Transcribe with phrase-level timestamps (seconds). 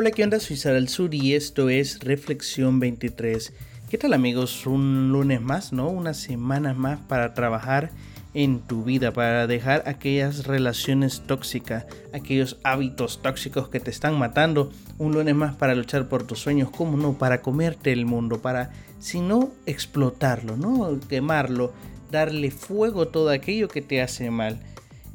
[0.00, 0.40] Hola, ¿qué onda?
[0.40, 3.52] Soy Sara Sur y esto es Reflexión 23.
[3.90, 4.66] ¿Qué tal amigos?
[4.66, 5.90] Un lunes más, ¿no?
[5.90, 7.90] Una semana más para trabajar
[8.32, 11.84] en tu vida, para dejar aquellas relaciones tóxicas,
[12.14, 14.72] aquellos hábitos tóxicos que te están matando.
[14.96, 17.18] Un lunes más para luchar por tus sueños, ¿cómo no?
[17.18, 20.98] Para comerte el mundo, para, si no, explotarlo, ¿no?
[21.10, 21.74] Quemarlo,
[22.10, 24.60] darle fuego a todo aquello que te hace mal.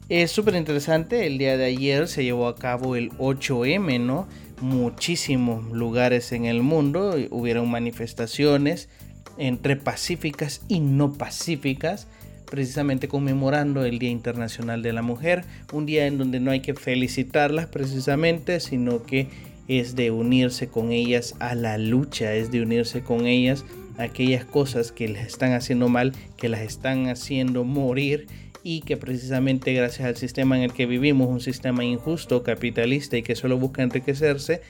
[0.09, 4.27] Es súper interesante, el día de ayer se llevó a cabo el 8M, ¿no?
[4.61, 8.89] Muchísimos lugares en el mundo hubieron manifestaciones
[9.37, 12.07] entre pacíficas y no pacíficas,
[12.49, 16.73] precisamente conmemorando el Día Internacional de la Mujer, un día en donde no hay que
[16.73, 19.27] felicitarlas precisamente, sino que
[19.67, 23.65] es de unirse con ellas a la lucha, es de unirse con ellas
[23.97, 28.27] a aquellas cosas que les están haciendo mal, que las están haciendo morir
[28.67, 33.21] y que precisamente gracias al sistema en el que vivimos, un sistema injusto, capitalista y
[33.21, 34.61] que solo busca enriquecerse,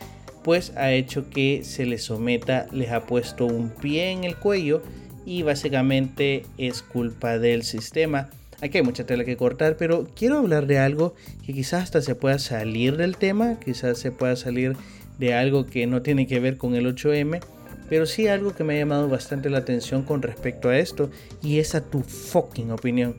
[0.44, 4.84] pues ha hecho que se les someta, les ha puesto un pie en el cuello
[5.26, 8.28] y básicamente es culpa del sistema.
[8.62, 12.16] Aquí hay mucha tela que cortar, pero quiero hablar de algo que quizás hasta se
[12.16, 14.76] pueda salir del tema, quizás se pueda salir
[15.20, 17.40] de algo que no tiene que ver con el 8M,
[17.88, 21.10] pero sí algo que me ha llamado bastante la atención con respecto a esto
[21.42, 23.16] y es a tu fucking opinión.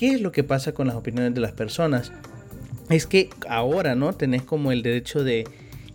[0.00, 2.10] ¿Qué es lo que pasa con las opiniones de las personas?
[2.88, 4.14] Es que ahora, ¿no?
[4.14, 5.44] Tenés como el derecho de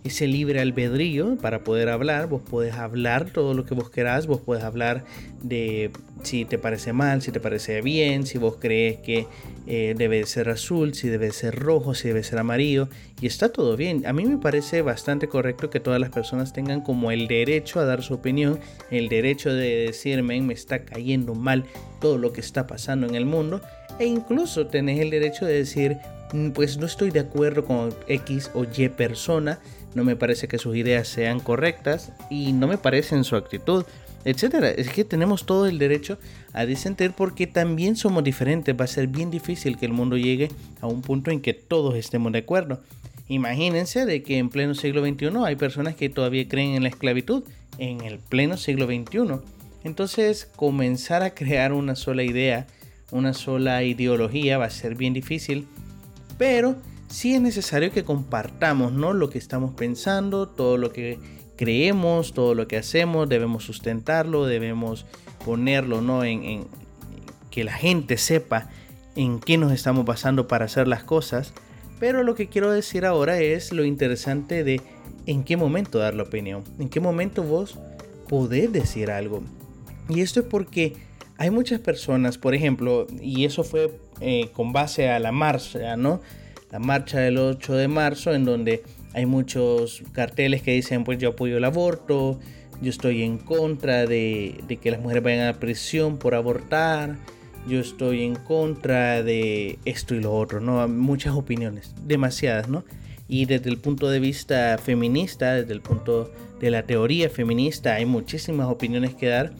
[0.04, 2.28] ese libre albedrío para poder hablar.
[2.28, 4.28] Vos podés hablar todo lo que vos querás.
[4.28, 5.04] Vos podés hablar
[5.42, 5.90] de
[6.22, 9.26] si te parece mal, si te parece bien, si vos crees que
[9.66, 12.88] eh, debe ser azul, si debe ser rojo, si debe ser amarillo.
[13.20, 14.06] Y está todo bien.
[14.06, 17.84] A mí me parece bastante correcto que todas las personas tengan como el derecho a
[17.84, 18.60] dar su opinión,
[18.92, 21.64] el derecho de decirme me está cayendo mal
[22.00, 23.60] todo lo que está pasando en el mundo.
[23.98, 25.96] E incluso tenés el derecho de decir,
[26.32, 29.58] mm, pues no estoy de acuerdo con X o Y persona,
[29.94, 33.86] no me parece que sus ideas sean correctas y no me parece en su actitud,
[34.26, 34.70] etcétera.
[34.70, 36.18] Es que tenemos todo el derecho
[36.52, 38.76] a disentir porque también somos diferentes.
[38.78, 40.50] Va a ser bien difícil que el mundo llegue
[40.82, 42.82] a un punto en que todos estemos de acuerdo.
[43.28, 47.44] Imagínense de que en pleno siglo XXI hay personas que todavía creen en la esclavitud,
[47.78, 49.40] en el pleno siglo XXI.
[49.82, 52.66] Entonces, comenzar a crear una sola idea,
[53.10, 55.66] una sola ideología va a ser bien difícil,
[56.38, 56.76] pero
[57.08, 59.12] sí es necesario que compartamos ¿no?
[59.12, 61.18] lo que estamos pensando, todo lo que
[61.56, 65.06] creemos, todo lo que hacemos, debemos sustentarlo, debemos
[65.44, 66.24] ponerlo ¿no?
[66.24, 66.66] en, en
[67.50, 68.68] que la gente sepa
[69.14, 71.52] en qué nos estamos basando para hacer las cosas.
[71.98, 74.82] Pero lo que quiero decir ahora es lo interesante de
[75.24, 77.78] en qué momento dar la opinión, en qué momento vos
[78.28, 79.42] podés decir algo.
[80.08, 80.94] Y esto es porque
[81.38, 86.20] hay muchas personas, por ejemplo, y eso fue eh, con base a la marcha, ¿no?
[86.70, 88.82] La marcha del 8 de marzo, en donde
[89.12, 92.38] hay muchos carteles que dicen, pues yo apoyo el aborto,
[92.80, 97.16] yo estoy en contra de, de que las mujeres vayan a prisión por abortar,
[97.68, 100.86] yo estoy en contra de esto y lo otro, ¿no?
[100.88, 102.84] Muchas opiniones, demasiadas, ¿no?
[103.28, 106.30] Y desde el punto de vista feminista, desde el punto
[106.60, 109.52] de la teoría feminista, hay muchísimas opiniones que dar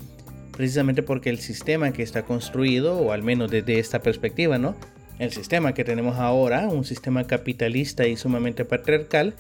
[0.57, 4.75] precisamente porque el sistema que está construido, o al menos desde esta perspectiva, ¿no?
[5.19, 9.35] El sistema que tenemos ahora, un sistema capitalista y sumamente patriarcal,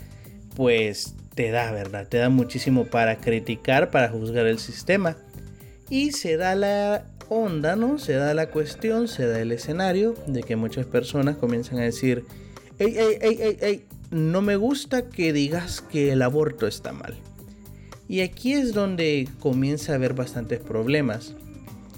[0.54, 2.06] pues te da, ¿verdad?
[2.06, 5.16] Te da muchísimo para criticar, para juzgar el sistema.
[5.88, 7.98] Y se da la onda, ¿no?
[7.98, 12.24] Se da la cuestión, se da el escenario de que muchas personas comienzan a decir,
[12.78, 17.16] ey, ey, ey, ey, ey, no me gusta que digas que el aborto está mal.
[18.08, 21.34] Y aquí es donde comienza a haber bastantes problemas.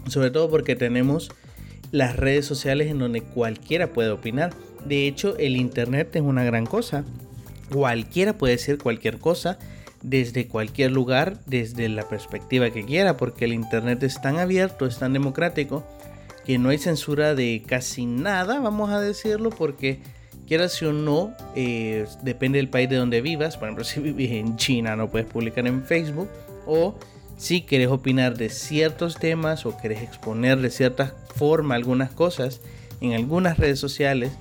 [0.08, 1.30] Sobre todo porque tenemos
[1.92, 4.54] las redes sociales en donde cualquiera puede opinar.
[4.86, 7.04] De hecho, el Internet es una gran cosa.
[7.70, 9.58] Cualquiera puede decir cualquier cosa
[10.02, 14.98] desde cualquier lugar, desde la perspectiva que quiera, porque el Internet es tan abierto, es
[14.98, 15.84] tan democrático,
[16.44, 20.00] que no hay censura de casi nada, vamos a decirlo, porque
[20.48, 23.56] quieras o no, eh, depende del país de donde vivas.
[23.56, 26.28] Por ejemplo, si vives en China no puedes publicar en Facebook.
[26.66, 26.98] O
[27.36, 32.60] si quieres opinar de ciertos temas o quieres exponer de cierta forma algunas cosas
[33.00, 34.32] en algunas redes sociales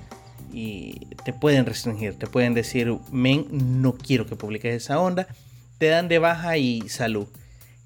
[0.52, 5.28] y te pueden restringir, te pueden decir, men, no quiero que publiques esa onda,
[5.78, 7.28] te dan de baja y salud.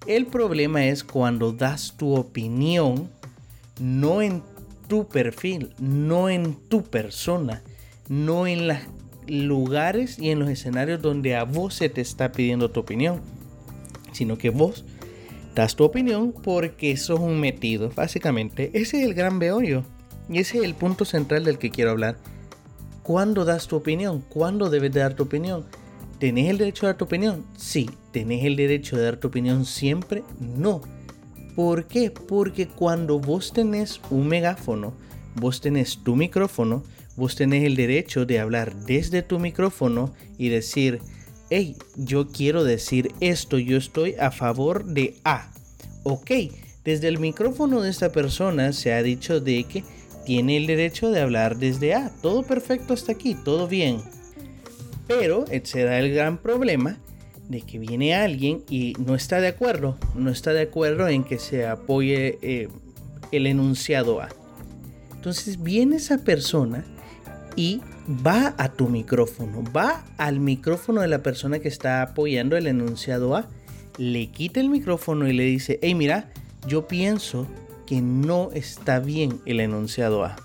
[0.07, 3.11] El problema es cuando das tu opinión,
[3.81, 4.43] no en
[4.89, 7.63] tu perfil, no en tu persona,
[8.08, 8.78] no en los
[9.26, 13.20] lugares y en los escenarios donde a vos se te está pidiendo tu opinión,
[14.12, 14.84] sino que vos
[15.54, 18.70] das tu opinión porque sos un metido, básicamente.
[18.75, 19.84] Ese es el gran beollo
[20.28, 22.16] y ese es el punto central del que quiero hablar.
[23.02, 24.22] ¿Cuándo das tu opinión?
[24.28, 25.64] ¿Cuándo debes dar tu opinión?
[26.19, 27.44] ¿Tenés el derecho de dar tu opinión?
[27.56, 27.90] Sí.
[28.12, 30.22] ¿Tenés el derecho de dar tu opinión siempre?
[30.38, 30.82] No.
[31.56, 32.10] ¿Por qué?
[32.10, 34.93] Porque cuando vos tenés un megáfono,
[35.34, 36.84] vos tenés tu micrófono,
[37.17, 41.00] vos tenés el derecho de hablar desde tu micrófono y decir,
[41.50, 45.53] hey, yo quiero decir esto, yo estoy a favor de A.
[46.05, 46.31] Ok,
[46.85, 49.85] desde el micrófono de esta persona se ha dicho de que
[50.25, 52.12] tiene el derecho de hablar desde A.
[52.23, 54.00] Todo perfecto hasta aquí, todo bien.
[55.06, 56.99] Pero ese da el gran problema
[57.49, 61.38] de que viene alguien y no está de acuerdo, no está de acuerdo en que
[61.38, 62.69] se apoye eh,
[63.31, 64.29] el enunciado A.
[65.14, 66.85] Entonces viene esa persona
[67.56, 67.81] y
[68.26, 73.37] va a tu micrófono, va al micrófono de la persona que está apoyando el enunciado
[73.37, 73.49] A,
[73.99, 76.31] le quita el micrófono y le dice, hey mira,
[76.66, 77.46] yo pienso
[77.87, 80.37] que no está bien el enunciado A.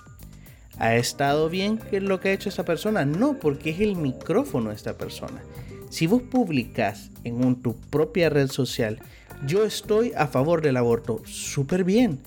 [0.79, 3.05] ¿Ha estado bien lo que ha hecho esa persona?
[3.05, 5.41] No, porque es el micrófono de esta persona.
[5.89, 8.99] Si vos publicas en tu propia red social,
[9.45, 12.19] yo estoy a favor del aborto, súper bien.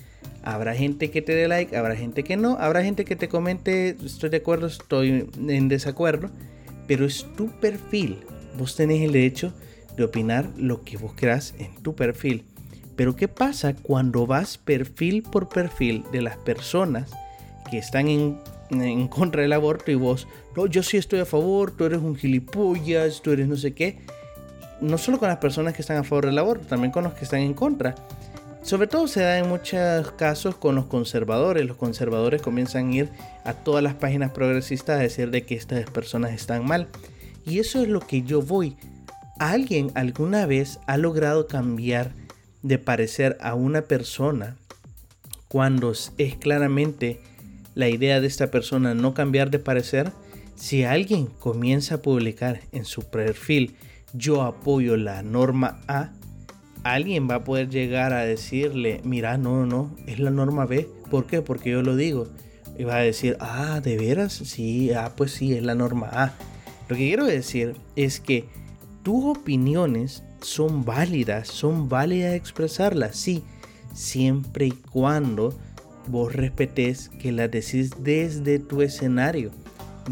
[0.43, 3.97] Habrá gente que te dé like, habrá gente que no, habrá gente que te comente,
[4.05, 6.31] estoy de acuerdo, estoy en desacuerdo,
[6.87, 8.21] pero es tu perfil.
[8.57, 9.53] Vos tenés el derecho
[9.97, 12.45] de opinar lo que vos querás en tu perfil.
[12.97, 17.11] Pero ¿qué pasa cuando vas perfil por perfil de las personas
[17.71, 18.39] que están en,
[18.71, 20.27] en contra del aborto y vos,
[20.57, 23.99] no, yo sí estoy a favor, tú eres un gilipollas, tú eres no sé qué?
[24.81, 27.25] No solo con las personas que están a favor del aborto, también con los que
[27.25, 27.95] están en contra.
[28.63, 31.67] Sobre todo se da en muchos casos con los conservadores.
[31.67, 33.09] Los conservadores comienzan a ir
[33.45, 36.89] a todas las páginas progresistas a decir de que estas personas están mal.
[37.47, 38.77] Y eso es lo que yo voy.
[39.39, 42.13] ¿Alguien alguna vez ha logrado cambiar
[42.63, 44.57] de parecer a una persona
[45.49, 47.21] cuando es claramente
[47.75, 50.13] la idea de esta persona no cambiar de parecer?
[50.55, 53.75] Si alguien comienza a publicar en su perfil
[54.13, 56.11] yo apoyo la norma A,
[56.85, 60.89] alguien va a poder llegar a decirle, mira, no, no, es la norma B.
[61.11, 61.43] ¿Por qué?
[61.43, 62.29] Porque yo lo digo.
[62.79, 64.33] Y va a decir, ah, ¿de veras?
[64.33, 66.33] Sí, ah, pues sí, es la norma A.
[66.89, 68.47] Lo que quiero decir es que
[69.03, 73.45] tus opiniones son válidas, son válidas expresarlas, sí,
[73.95, 75.57] siempre y cuando
[76.09, 79.51] vos respetes que las decís desde tu escenario,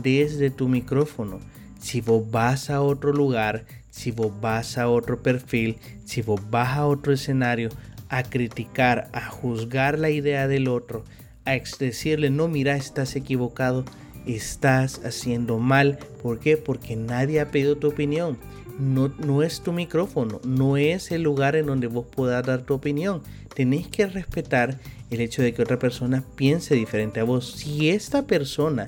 [0.00, 1.40] desde tu micrófono.
[1.80, 6.76] Si vos vas a otro lugar, si vos vas a otro perfil, si vos vas
[6.76, 7.70] a otro escenario
[8.08, 11.04] a criticar, a juzgar la idea del otro,
[11.44, 13.84] a decirle, no, mira, estás equivocado,
[14.26, 15.98] estás haciendo mal.
[16.22, 16.56] ¿Por qué?
[16.56, 18.38] Porque nadie ha pedido tu opinión.
[18.78, 22.74] No, no es tu micrófono, no es el lugar en donde vos puedas dar tu
[22.74, 23.22] opinión.
[23.54, 24.78] Tenés que respetar
[25.10, 27.50] el hecho de que otra persona piense diferente a vos.
[27.56, 28.86] Si esta persona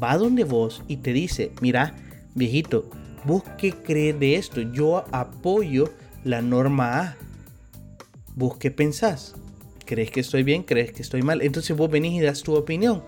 [0.00, 1.94] va donde vos y te dice, mira,
[2.34, 2.88] viejito,
[3.24, 4.60] ¿Vos qué crees de esto?
[4.60, 5.90] Yo apoyo
[6.24, 7.16] la norma A.
[8.36, 9.34] ¿Vos qué pensás?
[9.86, 10.62] ¿Crees que estoy bien?
[10.62, 11.42] ¿Crees que estoy mal?
[11.42, 13.02] Entonces vos venís y das tu opinión.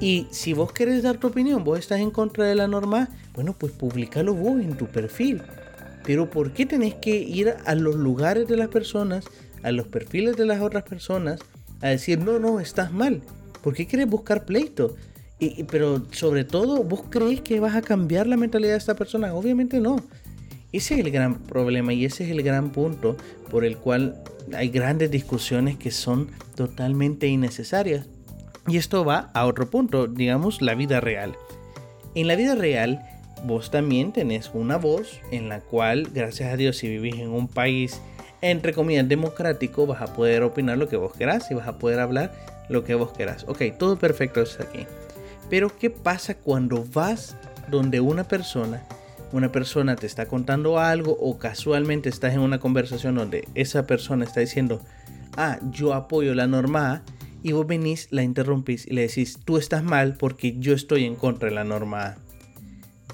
[0.00, 3.54] Y si vos querés dar tu opinión, vos estás en contra de la norma bueno,
[3.56, 5.42] pues publicalo vos en tu perfil.
[6.04, 9.24] Pero ¿por qué tenés que ir a los lugares de las personas,
[9.62, 11.40] a los perfiles de las otras personas,
[11.80, 13.22] a decir, no, no, estás mal?
[13.62, 14.96] ¿Por qué quieres buscar pleito?
[15.70, 19.34] Pero sobre todo, ¿vos crees que vas a cambiar la mentalidad de esta persona?
[19.34, 19.96] Obviamente no.
[20.72, 23.16] Ese es el gran problema y ese es el gran punto
[23.50, 24.22] por el cual
[24.54, 28.06] hay grandes discusiones que son totalmente innecesarias.
[28.68, 31.34] Y esto va a otro punto, digamos la vida real.
[32.14, 33.02] En la vida real,
[33.44, 37.48] vos también tenés una voz en la cual, gracias a Dios, si vivís en un
[37.48, 38.00] país
[38.42, 42.00] entre comillas democrático, vas a poder opinar lo que vos querás y vas a poder
[42.00, 42.32] hablar
[42.68, 43.44] lo que vos querás.
[43.48, 44.86] Ok, todo perfecto es aquí.
[45.50, 47.36] Pero ¿qué pasa cuando vas
[47.68, 48.86] donde una persona,
[49.32, 54.24] una persona te está contando algo o casualmente estás en una conversación donde esa persona
[54.24, 54.80] está diciendo,
[55.36, 57.02] ah, yo apoyo la norma A,
[57.42, 61.16] y vos venís, la interrumpís y le decís, tú estás mal porque yo estoy en
[61.16, 62.18] contra de la norma A.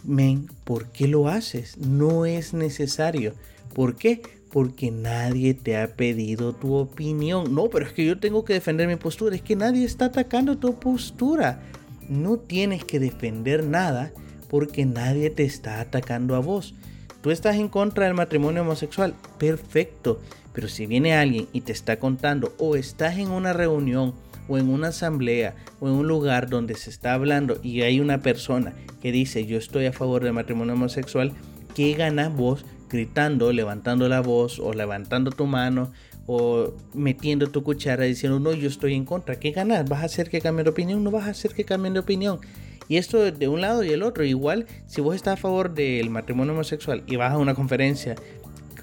[0.04, 1.78] Men, ¿por qué lo haces?
[1.78, 3.34] No es necesario.
[3.74, 4.22] ¿Por qué?
[4.50, 7.54] Porque nadie te ha pedido tu opinión.
[7.54, 9.34] No, pero es que yo tengo que defender mi postura.
[9.34, 11.60] Es que nadie está atacando tu postura
[12.08, 14.12] no tienes que defender nada
[14.48, 16.74] porque nadie te está atacando a vos.
[17.22, 20.20] Tú estás en contra del matrimonio homosexual, perfecto,
[20.52, 24.14] pero si viene alguien y te está contando o estás en una reunión
[24.48, 28.22] o en una asamblea o en un lugar donde se está hablando y hay una
[28.22, 28.72] persona
[29.02, 31.32] que dice yo estoy a favor del matrimonio homosexual,
[31.74, 35.90] ¿qué ganas vos gritando, levantando la voz o levantando tu mano
[36.26, 39.38] o metiendo tu cuchara diciendo no, yo estoy en contra.
[39.38, 39.88] ¿Qué ganas?
[39.88, 41.02] ¿Vas a hacer que cambien de opinión?
[41.04, 42.40] No vas a hacer que cambien de opinión.
[42.88, 44.24] Y esto de un lado y el otro.
[44.24, 48.14] Igual, si vos estás a favor del matrimonio homosexual y vas a una conferencia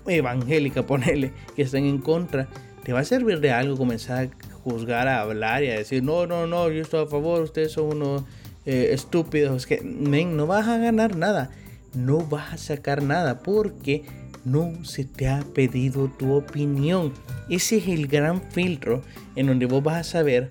[0.08, 2.48] evangélica, ponele, que estén en contra,
[2.84, 6.28] te va a servir de algo comenzar a juzgar, a hablar y a decir, no,
[6.28, 8.24] no, no, yo estoy a favor, ustedes son unos
[8.66, 9.66] eh, estúpidos.
[9.66, 11.52] Que, no vas a ganar nada.
[11.94, 14.04] No vas a sacar nada porque
[14.46, 17.14] no se te ha pedido tu opinión.
[17.50, 19.02] Ese es el gran filtro
[19.36, 20.50] en donde vos vas a saber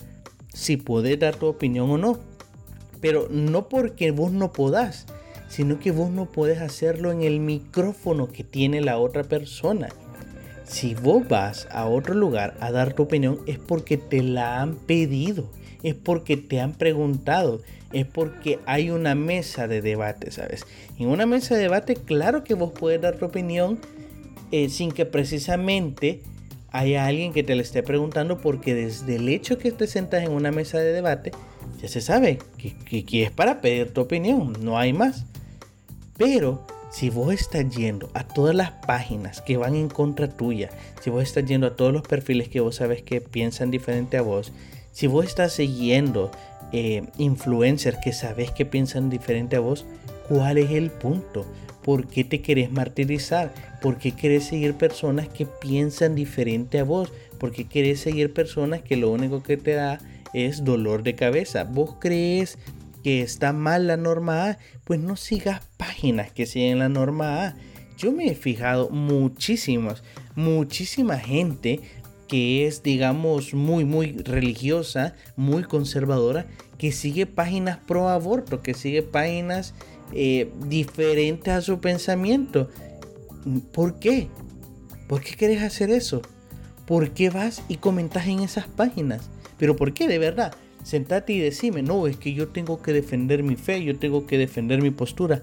[0.52, 2.18] si puedes dar tu opinión o no.
[3.00, 5.06] Pero no porque vos no podás,
[5.49, 9.88] sino que vos no puedes hacerlo en el micrófono que tiene la otra persona.
[10.64, 14.76] Si vos vas a otro lugar a dar tu opinión es porque te la han
[14.76, 15.50] pedido,
[15.82, 17.61] es porque te han preguntado,
[17.92, 20.64] es porque hay una mesa de debate, ¿sabes?
[20.99, 23.78] En una mesa de debate, claro que vos puedes dar tu opinión
[24.50, 26.22] eh, sin que precisamente
[26.72, 30.32] haya alguien que te le esté preguntando, porque desde el hecho que te sentas en
[30.32, 31.32] una mesa de debate,
[31.80, 35.26] ya se sabe que, que, es para pedir tu opinión, no hay más.
[36.16, 40.70] Pero si vos estás yendo a todas las páginas que van en contra tuya,
[41.00, 44.22] si vos estás yendo a todos los perfiles que vos sabes que piensan diferente a
[44.22, 44.52] vos,
[44.92, 46.30] si vos estás siguiendo
[46.73, 49.85] eh, influencers que sabes que piensan diferente a vos,
[50.29, 51.47] ¿cuál es el punto?
[51.83, 53.52] ¿Por qué te querés martirizar?
[53.81, 57.12] ¿Por qué querés seguir personas que piensan diferente a vos?
[57.38, 59.99] ¿Por qué querés seguir personas que lo único que te da
[60.33, 61.64] es dolor de cabeza?
[61.64, 62.57] ¿Vos crees
[63.02, 64.59] que está mal la norma A?
[64.85, 67.57] Pues no sigas páginas que siguen la norma A.
[67.99, 70.02] Yo me he fijado muchísimas,
[70.35, 71.81] muchísima gente
[72.33, 76.47] que es, digamos, muy, muy religiosa, muy conservadora,
[76.79, 79.75] que sigue páginas pro aborto, que sigue páginas
[80.15, 82.71] eh, diferentes a su pensamiento.
[83.75, 84.29] ¿Por qué?
[85.09, 86.23] ¿Por qué quieres hacer eso?
[86.87, 89.29] ¿Por qué vas y comentas en esas páginas?
[89.59, 90.55] Pero ¿por qué de verdad?
[90.85, 94.39] Sentate y decime, no, es que yo tengo que defender mi fe, yo tengo que
[94.39, 95.43] defender mi postura.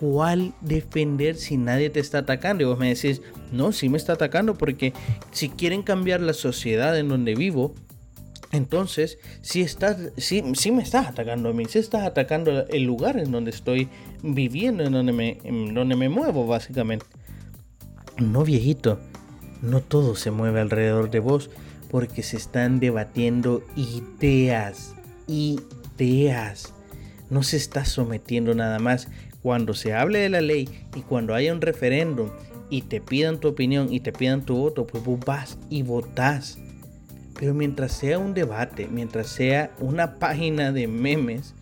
[0.00, 2.62] ¿Cuál defender si nadie te está atacando?
[2.62, 3.20] Y vos me decís,
[3.52, 4.94] no, sí me está atacando porque
[5.30, 7.74] si quieren cambiar la sociedad en donde vivo,
[8.52, 9.98] entonces, si estás,
[10.32, 13.88] me estás atacando a mí, si estás atacando el lugar en donde estoy
[14.22, 17.06] viviendo, en donde me, en donde me muevo, básicamente.
[18.16, 18.98] No, viejito,
[19.62, 21.50] no todo se mueve alrededor de vos,
[21.90, 24.94] porque se están debatiendo ideas,
[25.28, 26.74] ideas.
[27.28, 29.06] No se está sometiendo nada más.
[29.42, 32.30] Cuando se hable de la ley y cuando haya un referéndum
[32.68, 36.58] y te pidan tu opinión y te pidan tu voto, pues vos vas y votás
[37.40, 41.54] pero mientras sea un debate, mientras sea una página de memes,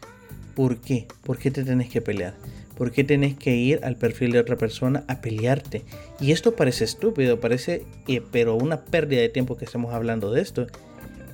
[0.56, 1.06] ¿por qué?
[1.22, 2.34] ¿Por qué te tenés que pelear?
[2.76, 5.84] ¿Por qué tenés que ir al perfil de otra persona a pelearte?
[6.20, 10.40] Y esto parece estúpido, parece, eh, pero una pérdida de tiempo que estemos hablando de
[10.42, 10.66] esto.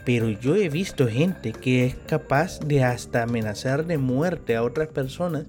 [0.04, 4.88] Pero yo he visto gente que es capaz de hasta amenazar de muerte a otras
[4.88, 5.46] personas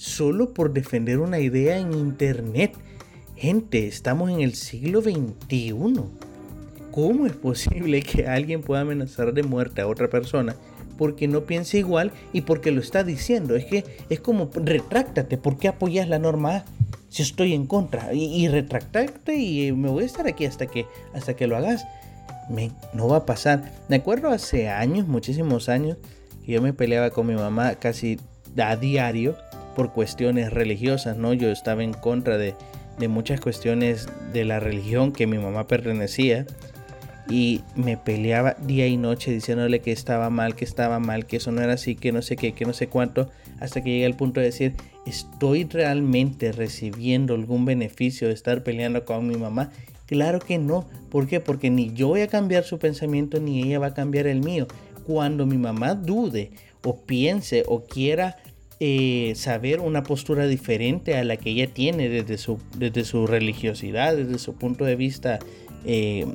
[0.00, 2.72] solo por defender una idea en internet.
[3.36, 5.74] Gente, estamos en el siglo XXI.
[6.90, 10.56] ¿Cómo es posible que alguien pueda amenazar de muerte a otra persona
[10.96, 13.54] porque no piensa igual y porque lo está diciendo?
[13.56, 16.64] Es que es como retráctate, ¿por qué apoyas la norma A?
[17.10, 20.86] Si estoy en contra y, y retractarte y me voy a estar aquí hasta que,
[21.12, 21.84] hasta que lo hagas.
[22.48, 23.70] Me, no va a pasar.
[23.88, 25.98] Me acuerdo hace años, muchísimos años,
[26.46, 28.18] que yo me peleaba con mi mamá casi
[28.56, 29.36] a diario
[29.74, 31.32] por cuestiones religiosas, ¿no?
[31.32, 32.54] Yo estaba en contra de,
[32.98, 36.46] de muchas cuestiones de la religión que mi mamá pertenecía
[37.30, 41.52] y me peleaba día y noche diciéndole que estaba mal, que estaba mal, que eso
[41.52, 44.16] no era así, que no sé qué, que no sé cuánto, hasta que llegué al
[44.16, 44.74] punto de decir,
[45.06, 49.70] ¿estoy realmente recibiendo algún beneficio de estar peleando con mi mamá?
[50.06, 50.88] Claro que no.
[51.08, 51.38] ¿Por qué?
[51.38, 54.66] Porque ni yo voy a cambiar su pensamiento ni ella va a cambiar el mío.
[55.06, 56.50] Cuando mi mamá dude
[56.84, 58.36] o piense o quiera
[58.82, 64.16] eh, saber una postura diferente a la que ella tiene desde su, desde su religiosidad,
[64.16, 65.38] desde su punto de vista
[65.84, 66.26] eh,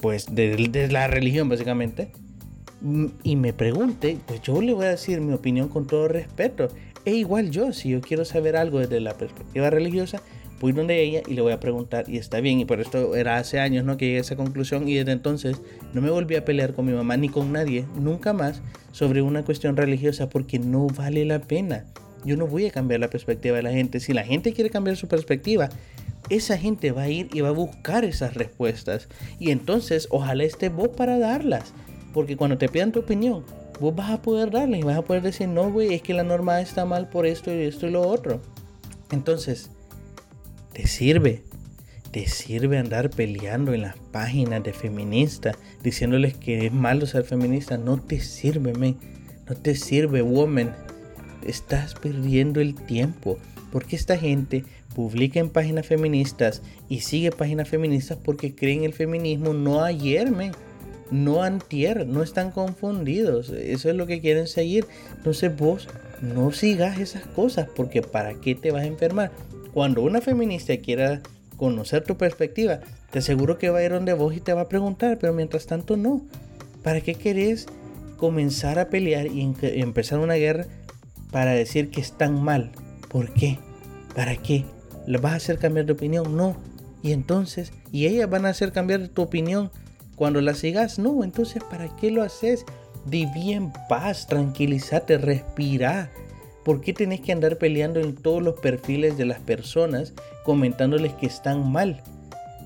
[0.00, 2.10] pues de, la religión básicamente,
[2.80, 6.68] mm, y me pregunte, pues yo le voy a decir mi opinión con todo respeto.
[7.04, 10.20] E igual yo, si yo quiero saber algo desde la perspectiva religiosa,
[10.60, 12.60] voy donde ella y le voy a preguntar y está bien.
[12.60, 13.96] Y por esto era hace años ¿no?
[13.96, 15.60] que llegué a esa conclusión y desde entonces
[15.92, 18.62] no me volví a pelear con mi mamá ni con nadie, nunca más,
[18.92, 21.84] sobre una cuestión religiosa porque no vale la pena.
[22.24, 24.00] Yo no voy a cambiar la perspectiva de la gente.
[24.00, 25.68] Si la gente quiere cambiar su perspectiva,
[26.30, 29.08] esa gente va a ir y va a buscar esas respuestas.
[29.38, 31.72] Y entonces, ojalá esté vos para darlas.
[32.12, 33.44] Porque cuando te pidan tu opinión,
[33.80, 36.24] vos vas a poder darles y vas a poder decir, no, güey, es que la
[36.24, 38.40] norma está mal por esto y esto y lo otro.
[39.12, 39.70] Entonces,
[40.78, 41.42] te sirve.
[42.12, 47.76] Te sirve andar peleando en las páginas de feministas, diciéndoles que es malo ser feminista.
[47.76, 48.96] No te sirve, men.
[49.48, 50.76] No te sirve, woman.
[51.44, 53.38] estás perdiendo el tiempo.
[53.72, 59.54] Porque esta gente publica en páginas feministas y sigue páginas feministas porque creen el feminismo
[59.54, 60.32] no ayer,
[61.10, 63.50] no antier, no están confundidos.
[63.50, 64.86] Eso es lo que quieren seguir.
[65.16, 65.88] Entonces vos
[66.22, 69.32] no sigas esas cosas porque ¿para qué te vas a enfermar?
[69.72, 71.20] Cuando una feminista quiera
[71.56, 74.68] conocer tu perspectiva, te aseguro que va a ir donde vos y te va a
[74.68, 76.22] preguntar, pero mientras tanto no.
[76.82, 77.66] ¿Para qué querés
[78.16, 80.66] comenzar a pelear y empezar una guerra
[81.30, 82.72] para decir que están mal?
[83.08, 83.58] ¿Por qué?
[84.14, 84.64] ¿Para qué?
[85.06, 86.36] ¿Le vas a hacer cambiar de opinión?
[86.36, 86.56] No.
[87.02, 89.70] Y entonces, ¿y ellas van a hacer cambiar tu opinión
[90.16, 90.98] cuando la sigas?
[90.98, 91.24] No.
[91.24, 92.64] Entonces, ¿para qué lo haces?
[93.06, 96.10] Viví en paz, tranquilízate, respira.
[96.64, 100.12] ¿Por qué tenés que andar peleando en todos los perfiles de las personas
[100.44, 102.02] comentándoles que están mal?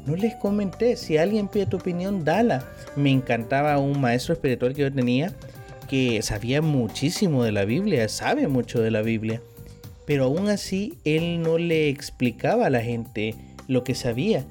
[0.06, 2.64] No les comenté, si alguien pide tu opinión, dala.
[2.96, 5.32] Me encantaba un maestro espiritual que yo tenía
[5.92, 9.42] que sabía muchísimo de la Biblia, sabe mucho de la Biblia,
[10.06, 13.34] pero aún así él no le explicaba a la gente
[13.68, 14.46] lo que sabía.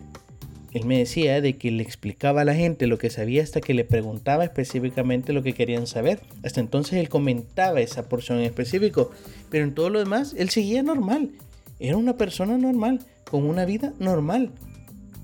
[0.74, 3.74] Él me decía de que le explicaba a la gente lo que sabía hasta que
[3.74, 6.22] le preguntaba específicamente lo que querían saber.
[6.44, 9.12] Hasta entonces él comentaba esa porción en específico,
[9.50, 11.32] pero en todo lo demás él seguía normal.
[11.80, 13.00] Era una persona normal,
[13.30, 14.52] con una vida normal.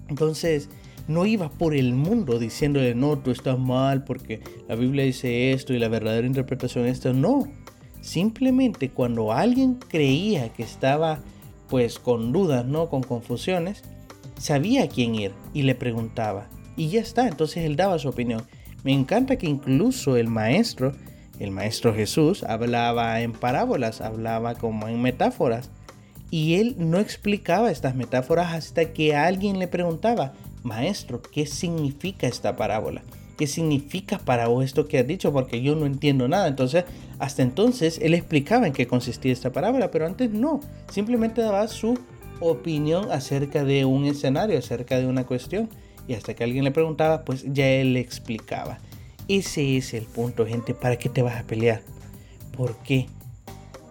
[0.10, 0.70] Entonces
[1.08, 5.74] no iba por el mundo diciéndole, no, tú estás mal porque la Biblia dice esto
[5.74, 7.14] y la verdadera interpretación es esto.
[7.14, 7.48] No,
[8.02, 11.22] simplemente cuando alguien creía que estaba
[11.70, 12.90] pues con dudas, ¿no?
[12.90, 13.84] Con confusiones,
[14.38, 16.48] sabía a quién ir y le preguntaba.
[16.76, 18.44] Y ya está, entonces él daba su opinión.
[18.84, 20.94] Me encanta que incluso el maestro,
[21.40, 25.72] el maestro Jesús, hablaba en parábolas, hablaba como en metáforas.
[26.30, 32.56] Y él no explicaba estas metáforas hasta que alguien le preguntaba, maestro, ¿qué significa esta
[32.56, 33.02] parábola?
[33.38, 35.32] ¿Qué significa para vos esto que has dicho?
[35.32, 36.48] Porque yo no entiendo nada.
[36.48, 36.86] Entonces,
[37.20, 40.60] hasta entonces él explicaba en qué consistía esta parábola, pero antes no.
[40.92, 42.00] Simplemente daba su
[42.40, 45.70] opinión acerca de un escenario, acerca de una cuestión.
[46.08, 48.80] Y hasta que alguien le preguntaba, pues ya él le explicaba.
[49.28, 50.74] Ese es el punto, gente.
[50.74, 51.82] ¿Para qué te vas a pelear?
[52.56, 53.08] ¿Por qué?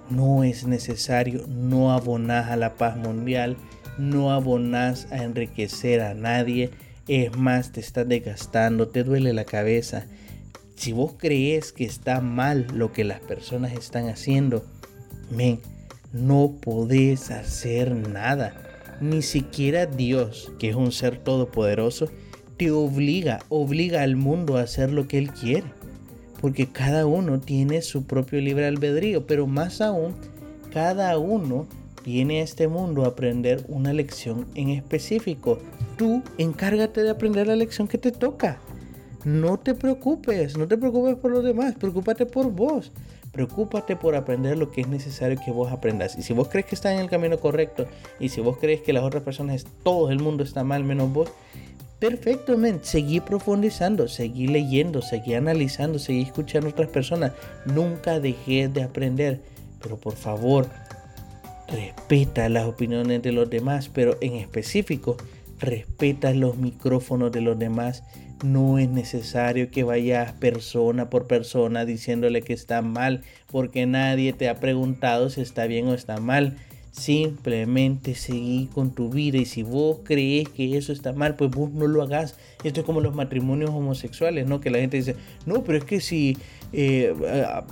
[0.09, 3.57] No es necesario, no abonás a la paz mundial,
[3.99, 6.71] no abonás a enriquecer a nadie.
[7.09, 10.07] Es más, te estás desgastando, te duele la cabeza.
[10.77, 14.65] Si vos crees que está mal lo que las personas están haciendo,
[15.31, 15.61] men,
[16.13, 18.55] no podés hacer nada.
[19.01, 22.09] Ni siquiera Dios, que es un ser todopoderoso,
[22.57, 25.67] te obliga, obliga al mundo a hacer lo que Él quiere.
[26.41, 30.15] Porque cada uno tiene su propio libre albedrío, pero más aún,
[30.73, 31.67] cada uno
[32.05, 35.59] viene a este mundo a aprender una lección en específico.
[35.97, 38.59] Tú encárgate de aprender la lección que te toca.
[39.25, 42.93] No te preocupes, no te preocupes por los demás, preocúpate por vos.
[43.37, 46.17] Preocúpate por aprender lo que es necesario que vos aprendas.
[46.17, 47.87] Y si vos crees que estás en el camino correcto
[48.19, 51.29] y si vos crees que las otras personas, todo el mundo está mal menos vos,
[51.99, 57.33] perfectamente, seguí profundizando, seguí leyendo, seguí analizando, seguí escuchando a otras personas.
[57.67, 59.43] Nunca dejes de aprender.
[59.83, 60.71] Pero por favor,
[61.69, 65.19] respeta las opiniones de los demás, pero en específico,
[65.59, 68.03] respeta los micrófonos de los demás
[68.45, 74.49] no es necesario que vayas persona por persona diciéndole que está mal, porque nadie te
[74.49, 76.57] ha preguntado si está bien o está mal.
[76.97, 81.71] Simplemente seguí con tu vida y si vos crees que eso está mal, pues vos
[81.71, 82.37] no lo hagas.
[82.65, 84.63] Esto es como los matrimonios homosexuales, ¿no?
[84.63, 86.39] Que la gente dice, no, pero es que si
[86.73, 87.15] eh,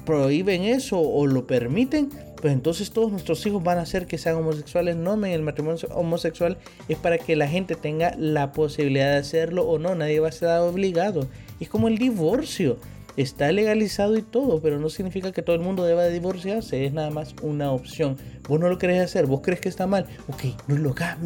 [0.05, 4.37] prohíben eso o lo permiten, pues entonces todos nuestros hijos van a ser que sean
[4.37, 4.97] homosexuales.
[4.97, 6.59] No, el matrimonio homosexual
[6.91, 9.95] es para que la gente tenga la posibilidad de hacerlo o no.
[9.95, 11.27] Nadie va a ser obligado.
[11.61, 12.77] Es como el divorcio.
[13.17, 16.85] Está legalizado y todo, pero no significa que todo el mundo deba de divorciarse.
[16.85, 18.17] Es nada más una opción.
[18.49, 20.07] Vos no lo querés hacer, vos crees que está mal.
[20.29, 21.19] Ok, no lo hagas,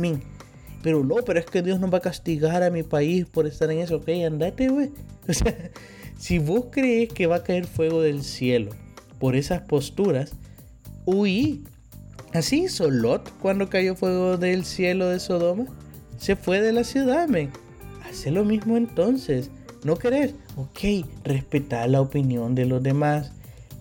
[0.82, 3.70] Pero no, pero es que Dios nos va a castigar a mi país por estar
[3.70, 3.96] en eso.
[3.96, 4.90] Ok, andate, güey.
[5.28, 5.54] O sea,
[6.18, 8.70] si vos crees que va a caer fuego del cielo
[9.18, 10.32] por esas posturas,
[11.04, 11.64] huí.
[12.32, 15.64] Así hizo Lot cuando cayó fuego del cielo de Sodoma.
[16.18, 17.50] Se fue de la ciudad, men.
[18.08, 19.50] Hace lo mismo entonces.
[19.84, 20.34] ¿No querés?
[20.58, 23.30] Ok, respetá la opinión de los demás.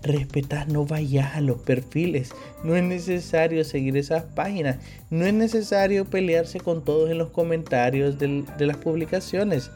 [0.04, 2.30] Respetá, no vayas a los perfiles.
[2.64, 4.78] No es necesario seguir esas páginas.
[5.10, 9.72] No es necesario pelearse con todos en los comentarios de las publicaciones.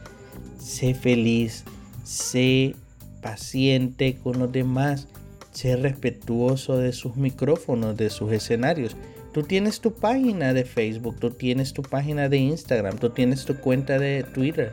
[0.60, 1.64] Sé feliz.
[2.04, 2.76] Sé
[3.20, 5.08] paciente con los demás.
[5.50, 8.96] Ser respetuoso de sus micrófonos, de sus escenarios.
[9.32, 13.56] Tú tienes tu página de Facebook, tú tienes tu página de Instagram, tú tienes tu
[13.56, 14.72] cuenta de Twitter.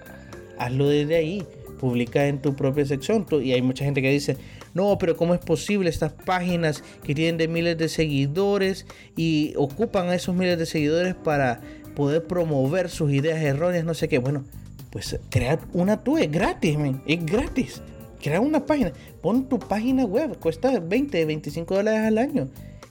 [0.59, 1.47] Hazlo desde ahí.
[1.79, 3.25] Publica en tu propia sección.
[3.41, 4.37] y hay mucha gente que dice,
[4.73, 10.09] no, pero ¿cómo es posible estas páginas que tienen de miles de seguidores y ocupan
[10.09, 11.61] a esos miles de seguidores para
[11.95, 14.19] poder promover sus ideas erróneas, no sé qué?
[14.19, 14.43] Bueno,
[14.91, 17.81] pues crea una tú, es gratis, es gratis.
[18.21, 22.49] Crea una página, pon tu página web, cuesta 20, 25 dólares al año.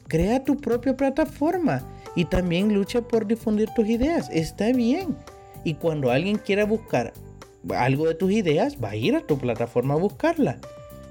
[0.08, 1.82] Crea tu propia plataforma
[2.16, 4.30] y también lucha por difundir tus ideas.
[4.32, 5.16] Está bien.
[5.64, 7.12] Y cuando alguien quiera buscar
[7.76, 10.58] algo de tus ideas, va a ir a tu plataforma a buscarla.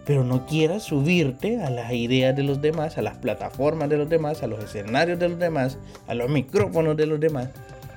[0.05, 4.09] Pero no quieras subirte a las ideas de los demás, a las plataformas de los
[4.09, 7.49] demás, a los escenarios de los demás, a los micrófonos de los demás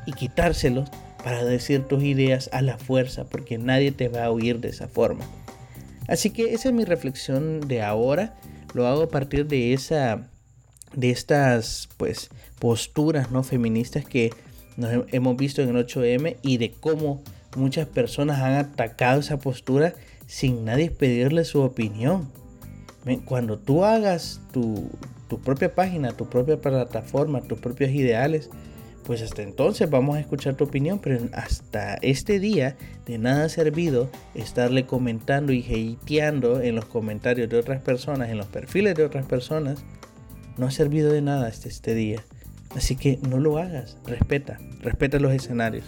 [0.07, 0.91] y quitárselos
[1.23, 4.89] para decir tus ideas a la fuerza, porque nadie te va a oír de esa
[4.89, 5.25] forma.
[6.09, 8.35] Así que esa es mi reflexión de ahora.
[8.75, 10.29] Lo hago a partir de esa
[10.95, 14.31] de estas pues posturas no feministas que
[15.13, 17.23] hemos visto en el 8M y de cómo
[17.57, 19.95] muchas personas han atacado esa postura
[20.27, 22.31] sin nadie pedirle su opinión.
[23.25, 24.91] Cuando tú hagas tu,
[25.45, 28.51] propia página, tu propia plataforma, tus propios ideales,
[29.05, 33.49] pues hasta entonces vamos a escuchar tu opinión, pero hasta este día de nada ha
[33.49, 39.05] servido estarle comentando y hateando en los comentarios de otras personas, en los perfiles de
[39.05, 39.83] otras personas.
[40.59, 42.23] No ha servido de nada hasta este día.
[42.77, 45.85] Así que no lo hagas, respeta, respeta los escenarios.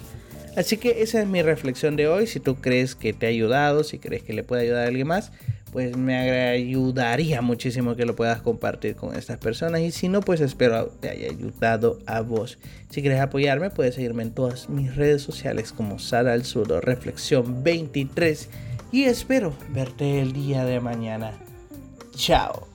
[0.57, 2.27] Así que esa es mi reflexión de hoy.
[2.27, 5.07] Si tú crees que te ha ayudado, si crees que le puede ayudar a alguien
[5.07, 5.33] más,
[5.73, 6.15] pues me
[6.51, 9.81] ayudaría muchísimo que lo puedas compartir con estas personas.
[9.81, 12.59] Y si no, pues espero te haya ayudado a vos.
[12.91, 17.65] Si quieres apoyarme, puedes seguirme en todas mis redes sociales como Sara al Sur Reflexión
[17.65, 18.51] 23.
[18.93, 21.33] Y espero verte el día de mañana.
[22.15, 22.72] Chao.